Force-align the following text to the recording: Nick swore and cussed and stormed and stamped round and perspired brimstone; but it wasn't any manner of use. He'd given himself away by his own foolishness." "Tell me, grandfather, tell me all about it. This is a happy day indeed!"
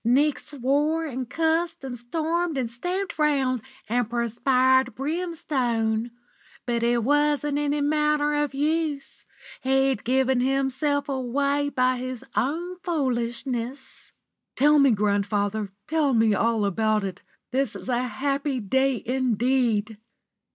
Nick 0.03 0.39
swore 0.39 1.05
and 1.05 1.29
cussed 1.29 1.83
and 1.83 1.95
stormed 1.95 2.57
and 2.57 2.71
stamped 2.71 3.19
round 3.19 3.61
and 3.87 4.09
perspired 4.09 4.95
brimstone; 4.95 6.09
but 6.65 6.81
it 6.81 7.03
wasn't 7.03 7.55
any 7.59 7.81
manner 7.81 8.33
of 8.33 8.51
use. 8.55 9.27
He'd 9.61 10.03
given 10.03 10.39
himself 10.39 11.07
away 11.07 11.69
by 11.69 11.97
his 11.97 12.23
own 12.35 12.77
foolishness." 12.79 14.11
"Tell 14.55 14.79
me, 14.79 14.89
grandfather, 14.89 15.71
tell 15.87 16.15
me 16.15 16.33
all 16.33 16.65
about 16.65 17.03
it. 17.03 17.21
This 17.51 17.75
is 17.75 17.87
a 17.87 18.01
happy 18.01 18.59
day 18.59 19.03
indeed!" 19.05 19.99